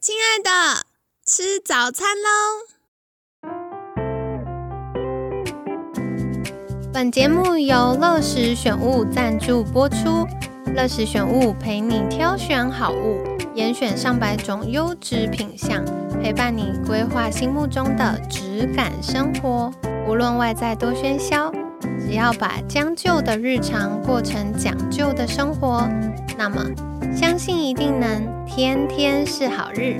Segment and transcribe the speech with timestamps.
[0.00, 0.50] 亲爱的，
[1.24, 2.28] 吃早餐喽！
[6.92, 10.26] 本节目由乐时选物赞助播出。
[10.74, 13.22] 乐时选物陪你挑选好物，
[13.54, 15.84] 严选上百种优质品相，
[16.22, 19.72] 陪伴你规划心目中的质感生活。
[20.08, 21.52] 无论外在多喧嚣，
[22.12, 25.88] 只要把将就的日常过成讲究的生活，
[26.36, 26.62] 那么
[27.16, 29.96] 相信一定能天天是好日，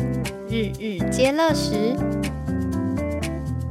[0.47, 1.97] 日日皆乐时。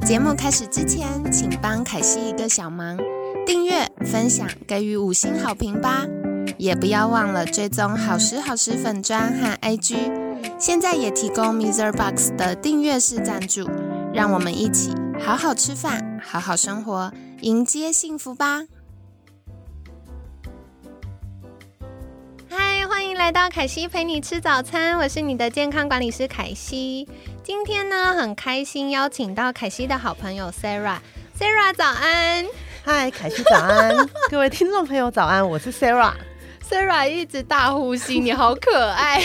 [0.04, 2.98] 节目开始之前，请帮凯西一个小忙，
[3.46, 6.04] 订阅、分享、给予五星好评吧。
[6.58, 9.96] 也不要忘了追踪好时好时粉砖和 IG，
[10.58, 13.70] 现在也提供 Miser Box 的订阅式赞助，
[14.12, 14.92] 让我们一起
[15.24, 17.10] 好好吃饭，好好生活，
[17.42, 18.62] 迎接幸福吧！
[22.50, 27.08] 嗨，欢迎来到凯西陪你吃早餐，我是你的健康管理师凯西。
[27.44, 32.44] 今天呢，很开心邀请到凯西的好朋友 Sarah，Sarah 早安，
[32.84, 36.14] 嗨，凯西早安， 各位听众朋友早安，我是 Sarah。
[36.68, 39.22] Sarah 一直大呼吸，你好可爱。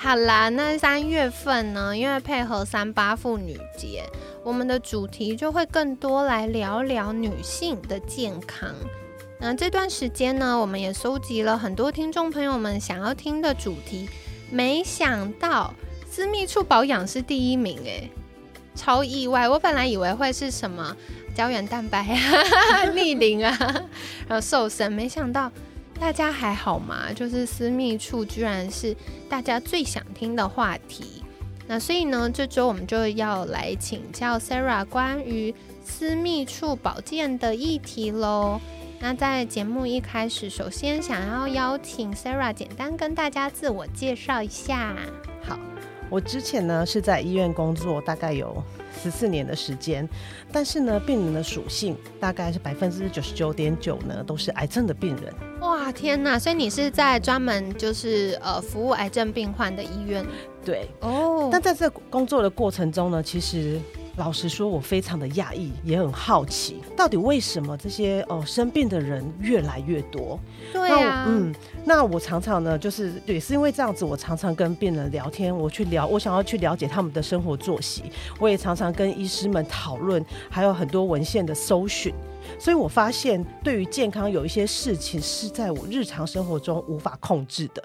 [0.00, 1.94] 好啦，那三月份呢？
[1.94, 4.04] 因为配合三八妇女节，
[4.44, 8.72] 我们的主题就会更多来聊聊女性的健康。
[9.40, 14.08] 那这段时间呢，我们也收集了很多听众朋友们想要听的主题。
[14.50, 15.74] 没想到
[16.08, 18.08] 私密处保养是第一名，哎，
[18.76, 19.48] 超意外！
[19.48, 20.96] 我本来以为会是什么。
[21.34, 23.56] 胶原蛋白啊， 逆龄啊，
[24.28, 25.50] 然后瘦身，没想到
[26.00, 27.12] 大家还好吗？
[27.12, 28.96] 就是私密处居然是
[29.28, 31.22] 大家最想听的话题。
[31.66, 38.58] 那所以呢，这周我们就要来请教 Sarah 关于私密处保健的议题喽。
[39.00, 44.96] 那在节目一开始，首先想要邀请 Sarah 简单跟大家自我介绍一下。
[46.08, 48.62] 好，我之前呢是在医院工作，大概有。
[49.00, 50.08] 十四年的时间，
[50.50, 55.32] 但是呢，病人的属性大概是百分之九十九点九呢，都是癌症的病人。
[55.60, 56.36] 哇，天哪！
[56.36, 60.26] 所以你是在专门就是呃服务癌症病患的医院？
[60.64, 61.48] 对，哦。
[61.52, 63.78] 但在这工作的过程中呢，其实。
[64.18, 70.38] 老实说，我非常的讶异，也很好奇，到底为什么这些哦生病的人越来越多？
[70.72, 78.02] 对啊，嗯，那我常常呢，就是也是因为这样子，我常常跟病人聊天，我去聊，我想要去了解他们的生活作息，
[78.40, 82.12] 我也常常跟医师们讨论，还有很多文献的搜寻。
[82.58, 87.82] 所以我发现，对于健康有一些事情是在我日常生活中无法控制的，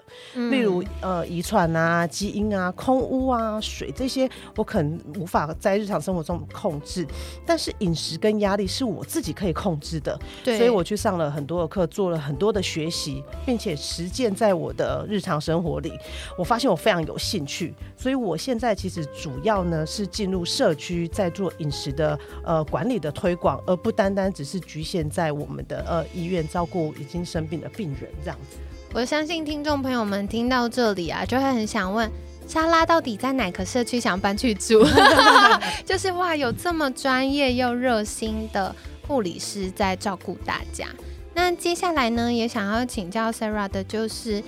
[0.50, 7.06] 例如呃遗传啊、基因啊、空污啊、水这些，我可能无法在日常生活中控制。
[7.46, 15.92] 但是饮食跟压力是我自己可以控制的，所以我去上了很多的课，做了很多的学习，并且实践在我的日常生活里。
[16.36, 24.53] 我发现我非常有兴趣，所以我现在其实主要呢是进入社区，在做饮食的呃管理的推广，而不单单只是。
[24.54, 28.56] 是局限在我们的呃医院照顾已经生病的病人这样子，
[28.92, 32.08] 我相信听众朋友们听到这里啊，就会很想问，
[32.46, 34.86] 莎拉到底在哪个社区想搬去住？
[35.84, 38.72] 就是哇，有这么专业又热心的
[39.08, 40.86] 护理师在照顾大家。
[41.34, 44.40] 那接下来呢，也想要请教 Sarah 的就是，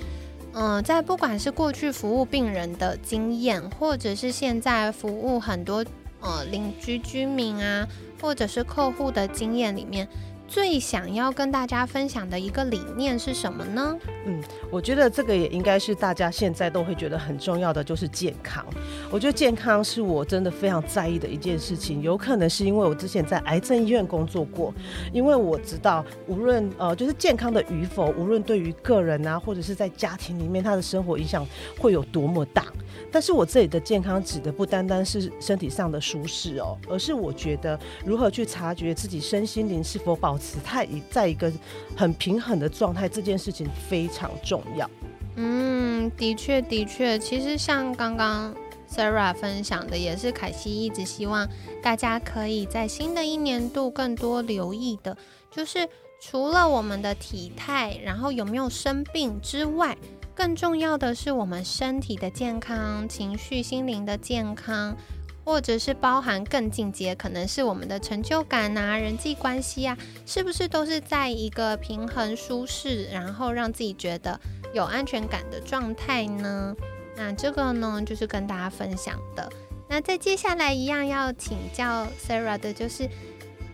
[0.52, 5.84] 嗯，在不管是过去服务病人的经验，或者是现在服务很多
[6.20, 7.88] 呃邻居居民啊。
[8.20, 10.08] 或者是客户的经验里面，
[10.48, 13.96] 最想要跟大家分享的一个理念是什么呢？
[14.26, 18.64] 嗯，我觉得这个也应该是大家现在都会觉得很重要的，就是健康。
[19.10, 22.00] 我觉得健康是我真的非常在意的一件事情。
[22.00, 24.72] 有可能是因为我之前在癌症医院工作过，
[25.12, 31.46] 因为我知道无论呃就是健康的与否，无论对于个人啊，或者是在家庭里面，他的生活影响
[31.78, 32.64] 会有多么大。
[33.10, 41.52] 但是我这里的健康指的不单单是身体上的舒适哦，而是我觉得如何去察觉自己身心灵是否保持太一在一个
[41.96, 44.88] 很平衡的状态，这件事情非常重要。
[45.36, 48.54] 嗯，的确的确，其实像刚刚
[48.90, 51.46] Sarah 分享的，也是凯西一直希望
[51.82, 55.16] 大家可以在新的一年度更多留意的，
[55.50, 55.86] 就是
[56.20, 59.96] 除了我们的体态，然后有没有生病之外。
[60.36, 64.94] 更重要的是，我们身体的健康、情绪、心灵的健康，
[65.42, 69.96] 或者是包含更进阶，可能是我们的成就感啊、人际关系啊，
[70.26, 74.38] 是不是都是在一个平衡、舒适，然后让自己觉得
[74.74, 76.76] 有安全感的状态呢？
[77.16, 79.50] 那这个呢，就是跟大家分享的。
[79.88, 83.08] 那在接下来一样要请教 Sarah 的，就是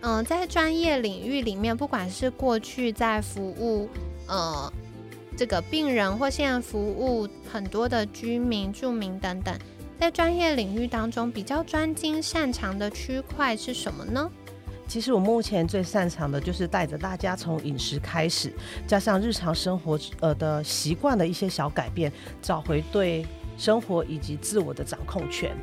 [0.01, 3.89] 嗯，在专业领域里面，不管是过去在服务
[4.29, 4.73] 呃
[5.37, 9.55] 这个病人，或现在服务很多的居民、住民等等，
[9.99, 14.31] 在专业领域当中比较专精擅长的区块是什么呢？
[14.89, 18.53] 其实我目前最擅长的就是带着大家从饮食开始，
[18.87, 22.13] 加上日常生活呃的习惯的一些小改变，
[22.43, 23.25] 找回对
[23.63, 25.57] 生活以及自我的掌控权。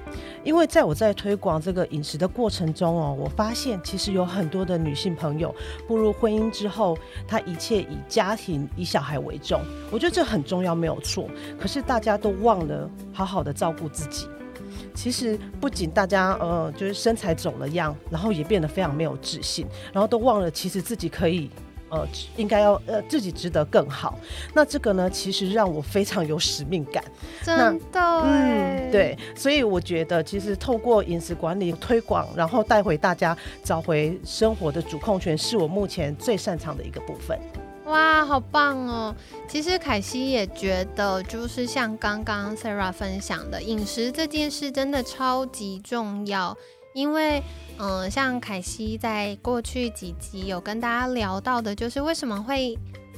[0.45, 5.53] 因为在我在推广这个饮食的过程中哦，我发现其实有很多的女性朋友
[5.85, 6.97] 步入婚姻之后，
[7.27, 9.61] 她一切以家庭、以小孩为重。
[9.91, 11.27] 我觉得这很重要，没有错。
[11.59, 14.27] 可是大家都忘了好好的照顾自己。
[14.93, 21.49] 其实不仅大家呃就是身材走了样，然后也变得非常没有自信，然后都忘了其实自己可以
[21.89, 22.07] 呃
[22.37, 24.17] 应该要呃自己值得更好。
[24.53, 27.03] 那这个呢，其实让我非常有使命感。
[27.43, 37.37] 真的，嗯，对，所以我觉得其实透过饮食管理推广，然后带回大家找回生活的主控权，是我目前最擅长的一个部分。
[37.85, 39.15] 哇，好棒哦！
[39.47, 46.55] 其实凯西也觉得，就是像刚刚 Sarah 分享的，饮食这件事真的超级重要。
[46.93, 47.41] 因为，
[47.77, 52.77] 嗯，像凯西在过去几集有跟大家聊到的，就是为什么会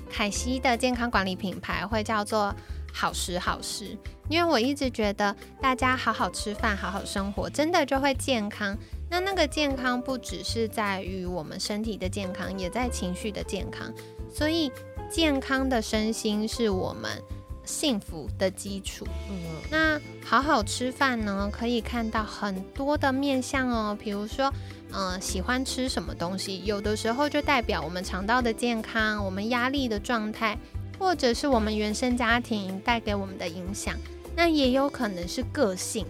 [0.09, 2.53] 凯西的健康管理品牌会叫做
[2.94, 3.97] 好食好食。
[4.29, 8.77] 因为我一直觉得，大家好好吃饭、好好生活，真的就会健康。
[9.09, 13.91] 那那个健康不只是在于我们身体的健康，也在情绪的健康。
[14.33, 14.71] 所以，
[15.09, 17.21] 健康的身心是我们
[17.63, 19.05] 幸福的基础。
[19.29, 19.35] 嗯，
[19.69, 23.97] 那好好吃饭呢，可以看到很多的面相哦。
[23.99, 24.51] 比如说，
[24.91, 30.57] 嗯，喜欢吃什么东西，有的时候就代表我们肠道的健康，我们压力的状态，
[30.97, 33.95] 或者是我们原生家庭带给我们的影响。
[34.35, 36.05] 那也有可能是个性。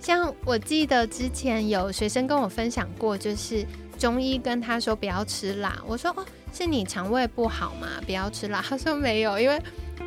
[0.00, 3.66] 像我记得之前有学生跟我分享过，就是
[3.98, 6.24] 中医跟他说不要吃辣，我说哦。
[6.52, 7.86] 是你肠胃不好吗？
[8.06, 8.64] 不要吃辣。
[8.66, 9.60] 他说没有，因为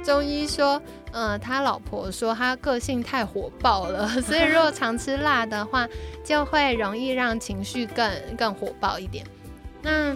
[0.03, 0.81] 中医说，
[1.11, 5.87] 嗯，他老婆说他个性太火爆了， 所以如果常吃辣的话，
[6.23, 9.25] 就会容易让情绪更更火爆一点。
[9.81, 10.15] 那，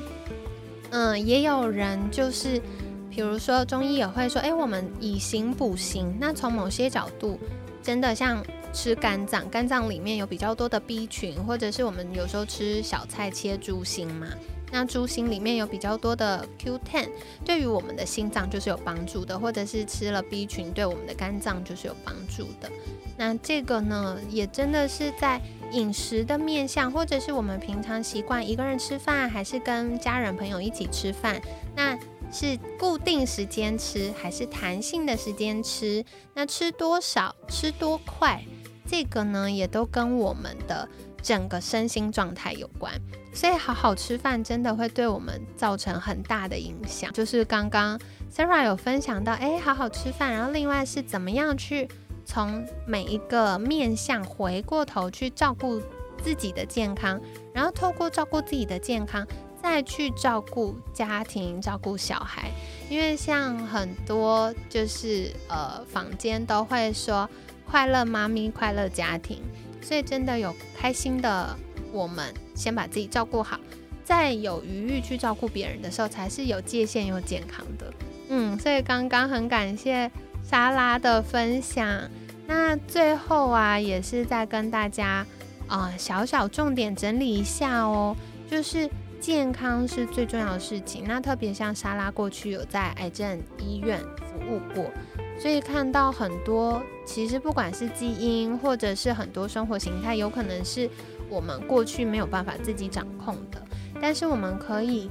[0.91, 2.62] 嗯，也有人就是，
[3.09, 6.18] 比如说中医也会说，哎，我们以形补形。
[6.19, 7.39] 那从某些角度，
[7.81, 8.44] 真的像
[8.74, 14.27] 吃肝脏，肝脏里面有比较多的 B 群，或者是我们有时候吃小菜切猪心嘛。
[14.74, 17.08] 那猪心里面有比较多的 Q10，
[17.46, 22.68] 对于我们的心脏就是有帮助的，或者是吃了 B 群，对我们的肝脏就是有帮助的。
[23.16, 25.40] 那这个呢，也真的是在
[25.72, 31.40] 饮食的面向，或者是我们平常习惯一个人吃饭，还是跟家人朋友一起吃饭，
[31.75, 31.96] 那
[32.31, 36.04] 是固定时间吃，还是弹性的时间吃？
[36.34, 38.44] 那吃多少，吃多快，
[38.88, 40.90] 这个呢，也都跟我们的。
[41.24, 42.94] 整个身心状态有关，
[43.34, 47.12] 所以好好吃饭真的会对我们造成很大的影响。
[47.14, 47.98] 就是刚刚
[48.31, 51.88] Sarah 有分享到，哎，好好吃饭，然后另外是怎么样去
[52.25, 55.81] 从每一个面向回过头去照顾
[56.22, 57.20] 自己的健康，
[57.54, 59.25] 然后透过照顾自己的健康，
[59.62, 62.52] 再去照顾家庭、照顾小孩。
[62.90, 67.30] 因为像很多就是呃坊间都会说，
[67.66, 69.42] 快乐妈咪，快乐家庭。
[69.83, 71.56] 所以真的有开心的，
[71.91, 73.59] 我们先把自己照顾好，
[74.03, 77.93] 再有余裕去照顾别人的时候，才是有界限又健康的。
[78.29, 80.10] 嗯，所以刚刚很感谢
[80.43, 82.10] 莎拉的分享。
[82.48, 85.25] 那最后啊，也是在跟大家
[85.67, 88.15] 啊小小重点整理一下哦，
[88.50, 91.03] 就是健康是最重要的事情。
[91.08, 94.91] 那特别像莎拉过去有在癌症医院服务过。
[95.40, 100.90] 所以看到很多，其实不管是基因，或者是很多生活形态，有可能是
[101.30, 103.62] 我们过去没有办法自己掌控的。
[104.02, 105.10] 但是我们可以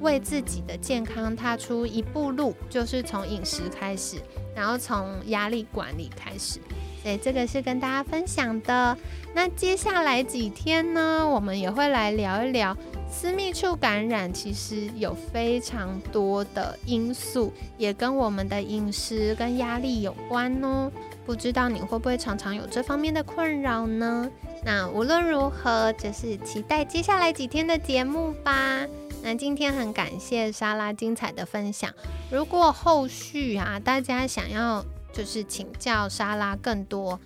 [0.00, 4.16] 为自己的健康踏出一步路，就是从饮食开始，
[4.54, 6.60] 然后从压力管理开始。
[7.04, 8.96] 对这个是跟大家分享的。
[9.34, 12.76] 那接下来几天呢，我们也会来聊一聊。
[13.08, 20.90] 私密处感染其实有非常多的因素，也跟我们的饮食跟压力有关哦。
[21.24, 24.28] 不知道你会不会常常有这方面的困扰呢？
[24.64, 28.84] 那无论如何，就是期待接下来几天的节目吧。
[29.22, 31.90] 那今天很感谢莎拉精彩的分享。
[32.30, 34.84] 如果后续啊，大家想要
[35.14, 37.18] 就是请教莎拉更多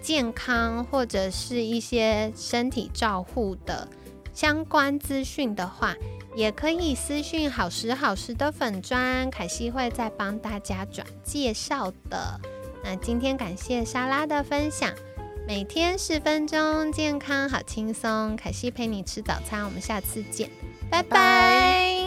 [0.00, 3.86] 健康或者是一些身体照护的。
[4.32, 5.94] 相关资讯的话，
[6.34, 12.40] 也可以私讯好时好时的粉砖，凯西会再帮大家转介绍的。
[12.82, 14.90] 那今天感谢莎拉的分享，
[15.46, 20.48] 每天十分钟，健康好轻松，凯西陪你吃早餐，我们下次见，
[20.90, 22.01] 拜拜。